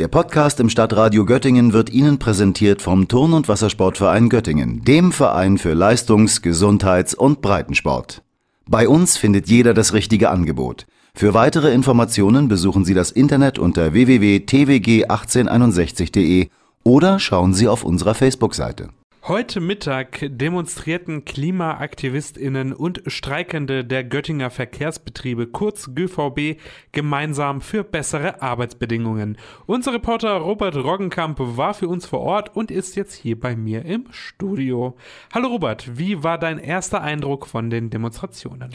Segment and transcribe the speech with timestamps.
[0.00, 5.56] Der Podcast im Stadtradio Göttingen wird Ihnen präsentiert vom Turn- und Wassersportverein Göttingen, dem Verein
[5.56, 8.24] für Leistungs-, Gesundheits- und Breitensport.
[8.68, 10.86] Bei uns findet jeder das richtige Angebot.
[11.14, 16.48] Für weitere Informationen besuchen Sie das Internet unter www.twg1861.de
[16.82, 18.88] oder schauen Sie auf unserer Facebook-Seite.
[19.26, 26.60] Heute Mittag demonstrierten KlimaaktivistInnen und Streikende der Göttinger Verkehrsbetriebe, kurz GVB,
[26.92, 29.38] gemeinsam für bessere Arbeitsbedingungen.
[29.64, 33.86] Unser Reporter Robert Roggenkamp war für uns vor Ort und ist jetzt hier bei mir
[33.86, 34.94] im Studio.
[35.32, 38.74] Hallo Robert, wie war dein erster Eindruck von den Demonstrationen?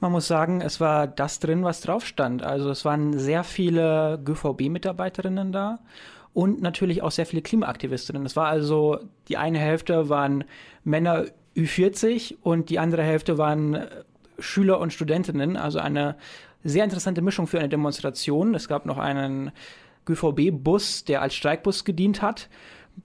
[0.00, 2.42] Man muss sagen, es war das drin, was drauf stand.
[2.42, 5.80] Also es waren sehr viele GVB-Mitarbeiterinnen da
[6.36, 8.26] und natürlich auch sehr viele Klimaaktivistinnen.
[8.26, 10.44] Es war also, die eine Hälfte waren
[10.84, 11.24] Männer
[11.56, 13.88] Ü40 und die andere Hälfte waren äh,
[14.38, 16.14] Schüler und Studentinnen, also eine
[16.62, 18.54] sehr interessante Mischung für eine Demonstration.
[18.54, 19.50] Es gab noch einen
[20.04, 22.50] GVB-Bus, der als Streikbus gedient hat,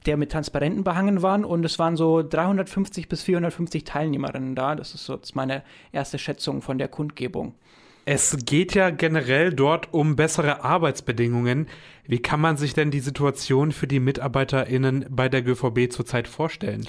[0.05, 4.75] der mit Transparenten behangen war und es waren so 350 bis 450 Teilnehmerinnen da.
[4.75, 5.63] Das ist so meine
[5.93, 7.55] erste Schätzung von der Kundgebung.
[8.05, 11.67] Es geht ja generell dort um bessere Arbeitsbedingungen.
[12.07, 16.87] Wie kann man sich denn die Situation für die MitarbeiterInnen bei der GVB zurzeit vorstellen?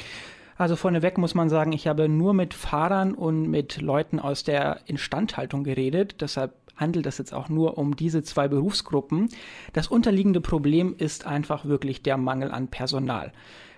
[0.56, 4.80] Also vorneweg muss man sagen, ich habe nur mit Fahrern und mit Leuten aus der
[4.86, 6.20] Instandhaltung geredet.
[6.20, 9.28] Deshalb handelt es jetzt auch nur um diese zwei Berufsgruppen.
[9.72, 13.32] Das unterliegende Problem ist einfach wirklich der Mangel an Personal.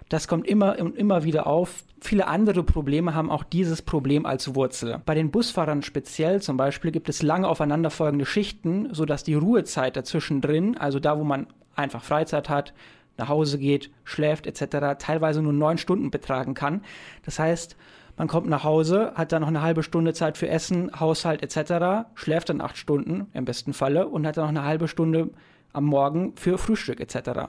[0.08, 1.84] Das kommt immer und immer wieder auf.
[2.00, 5.00] Viele andere Probleme haben auch dieses Problem als Wurzel.
[5.06, 10.41] Bei den Busfahrern speziell zum Beispiel gibt es lange aufeinanderfolgende Schichten, sodass die Ruhezeit dazwischen
[10.41, 12.74] drin, also da, wo man einfach Freizeit hat,
[13.16, 16.83] nach Hause geht, schläft etc., teilweise nur neun Stunden betragen kann.
[17.24, 17.77] Das heißt,
[18.16, 22.06] man kommt nach Hause, hat dann noch eine halbe Stunde Zeit für Essen, Haushalt etc.,
[22.14, 25.30] schläft dann acht Stunden im besten Falle und hat dann noch eine halbe Stunde
[25.72, 27.48] am Morgen für Frühstück etc.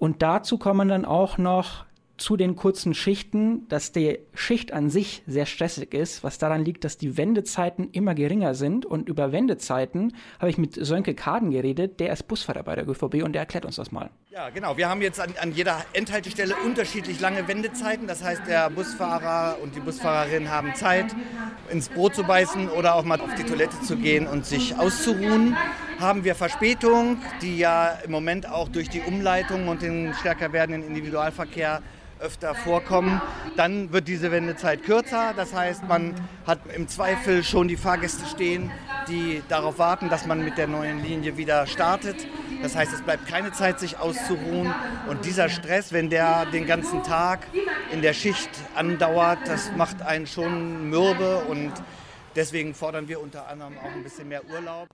[0.00, 1.84] Und dazu kommen dann auch noch
[2.16, 6.84] zu den kurzen Schichten, dass die Schicht an sich sehr stressig ist, was daran liegt,
[6.84, 8.86] dass die Wendezeiten immer geringer sind.
[8.86, 13.22] Und über Wendezeiten habe ich mit Sönke Kaden geredet, der ist Busfahrer bei der GVB
[13.24, 14.10] und der erklärt uns das mal.
[14.30, 14.78] Ja, genau.
[14.78, 18.06] Wir haben jetzt an, an jeder Endhaltestelle unterschiedlich lange Wendezeiten.
[18.06, 21.14] Das heißt, der Busfahrer und die Busfahrerin haben Zeit,
[21.70, 25.56] ins Brot zu beißen oder auch mal auf die Toilette zu gehen und sich auszuruhen.
[26.00, 30.82] Haben wir Verspätung, die ja im Moment auch durch die Umleitung und den stärker werdenden
[30.82, 31.82] Individualverkehr
[32.18, 33.20] öfter vorkommen,
[33.56, 35.34] dann wird diese Wendezeit kürzer.
[35.36, 36.14] Das heißt, man
[36.46, 38.70] hat im Zweifel schon die Fahrgäste stehen,
[39.08, 42.16] die darauf warten, dass man mit der neuen Linie wieder startet.
[42.62, 44.72] Das heißt, es bleibt keine Zeit, sich auszuruhen.
[45.06, 47.40] Und dieser Stress, wenn der den ganzen Tag
[47.92, 51.44] in der Schicht andauert, das macht einen schon mürbe.
[51.46, 51.72] Und
[52.36, 54.88] deswegen fordern wir unter anderem auch ein bisschen mehr Urlaub.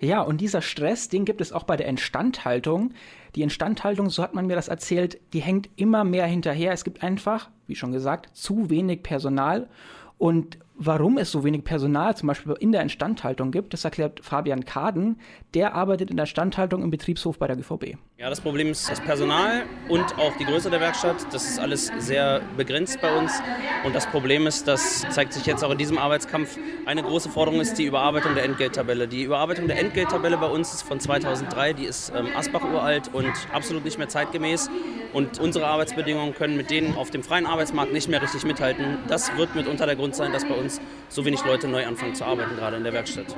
[0.00, 2.94] Ja, und dieser Stress, den gibt es auch bei der Instandhaltung.
[3.34, 6.72] Die Instandhaltung, so hat man mir das erzählt, die hängt immer mehr hinterher.
[6.72, 9.68] Es gibt einfach, wie schon gesagt, zu wenig Personal.
[10.16, 14.64] Und warum es so wenig Personal zum Beispiel in der Instandhaltung gibt, das erklärt Fabian
[14.64, 15.20] Kaden.
[15.52, 17.96] Der arbeitet in der Instandhaltung im Betriebshof bei der GVB.
[18.16, 21.26] Ja, das Problem ist das Personal und auch die Größe der Werkstatt.
[21.32, 23.42] Das ist alles sehr begrenzt bei uns.
[23.84, 27.60] Und das Problem ist, das zeigt sich jetzt auch in diesem Arbeitskampf, eine große Forderung
[27.60, 29.06] ist die Überarbeitung der Entgelttabelle.
[29.06, 33.32] Die Überarbeitung der Entgelttabelle bei uns ist von 2003, die ist ähm, Asbach uralt und
[33.52, 34.70] absolut nicht mehr zeitgemäß.
[35.12, 38.98] Und unsere Arbeitsbedingungen können mit denen auf dem freien Arbeitsmarkt nicht mehr richtig mithalten.
[39.08, 40.69] Das wird mitunter der Grund sein, dass bei uns
[41.08, 43.34] so wenig Leute neu anfangen zu arbeiten, gerade in der Werkstatt.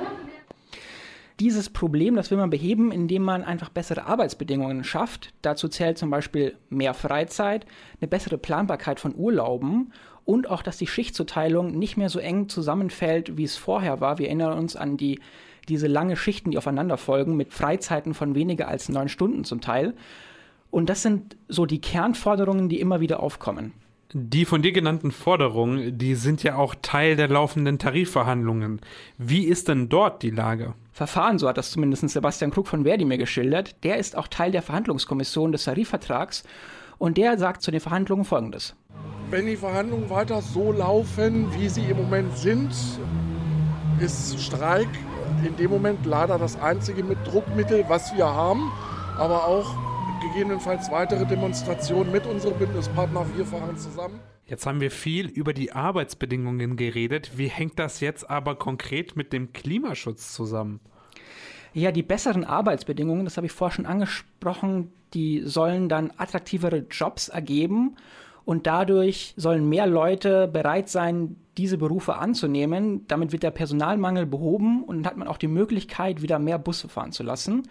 [1.39, 5.33] Dieses Problem, das will man beheben, indem man einfach bessere Arbeitsbedingungen schafft.
[5.41, 7.65] Dazu zählt zum Beispiel mehr Freizeit,
[7.99, 9.91] eine bessere Planbarkeit von Urlauben
[10.25, 14.19] und auch, dass die Schichtzuteilung nicht mehr so eng zusammenfällt, wie es vorher war.
[14.19, 15.19] Wir erinnern uns an die,
[15.67, 19.95] diese lange Schichten, die aufeinander folgen, mit Freizeiten von weniger als neun Stunden zum Teil.
[20.69, 23.73] Und das sind so die Kernforderungen, die immer wieder aufkommen.
[24.15, 28.79] Die von dir genannten Forderungen, die sind ja auch Teil der laufenden Tarifverhandlungen.
[29.17, 30.75] Wie ist denn dort die Lage?
[30.91, 33.83] Verfahren, so hat das zumindest Sebastian Krug von Verdi mir geschildert.
[33.83, 36.43] Der ist auch Teil der Verhandlungskommission des Tarifvertrags
[36.99, 38.75] und der sagt zu den Verhandlungen Folgendes.
[39.31, 42.71] Wenn die Verhandlungen weiter so laufen, wie sie im Moment sind,
[43.99, 44.89] ist Streik
[45.43, 48.71] in dem Moment leider das einzige Druckmittel, was wir haben,
[49.17, 49.75] aber auch
[50.23, 53.25] gegebenenfalls weitere Demonstrationen mit unserem Bündnispartner.
[53.35, 54.19] Wir fahren zusammen.
[54.45, 57.37] Jetzt haben wir viel über die Arbeitsbedingungen geredet.
[57.37, 60.79] Wie hängt das jetzt aber konkret mit dem Klimaschutz zusammen?
[61.73, 67.29] Ja, die besseren Arbeitsbedingungen, das habe ich vorher schon angesprochen, die sollen dann attraktivere Jobs
[67.29, 67.95] ergeben
[68.45, 73.07] und dadurch sollen mehr Leute bereit sein, diese Berufe anzunehmen.
[73.07, 76.89] Damit wird der Personalmangel behoben und dann hat man auch die Möglichkeit, wieder mehr Busse
[76.89, 77.63] fahren zu lassen.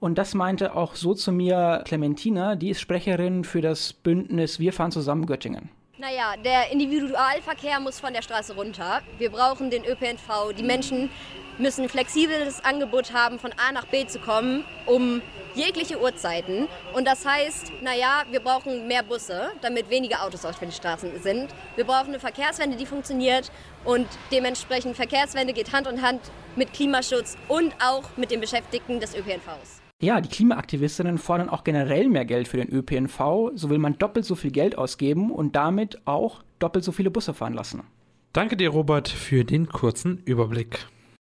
[0.00, 4.72] Und das meinte auch so zu mir Clementina, die ist Sprecherin für das Bündnis Wir
[4.72, 5.68] fahren zusammen Göttingen.
[5.98, 9.02] Naja, der Individualverkehr muss von der Straße runter.
[9.18, 10.54] Wir brauchen den ÖPNV.
[10.56, 11.10] Die Menschen
[11.58, 15.20] müssen flexibles Angebot haben, von A nach B zu kommen, um
[15.54, 16.68] jegliche Uhrzeiten.
[16.94, 21.54] Und das heißt, naja, wir brauchen mehr Busse, damit weniger Autos auf den Straßen sind.
[21.76, 23.52] Wir brauchen eine Verkehrswende, die funktioniert.
[23.84, 26.22] Und dementsprechend Verkehrswende geht Hand in Hand
[26.56, 29.79] mit Klimaschutz und auch mit den Beschäftigten des ÖPNVs.
[30.02, 33.50] Ja, die Klimaaktivistinnen fordern auch generell mehr Geld für den ÖPNV.
[33.54, 37.34] So will man doppelt so viel Geld ausgeben und damit auch doppelt so viele Busse
[37.34, 37.82] fahren lassen.
[38.32, 40.86] Danke dir, Robert, für den kurzen Überblick.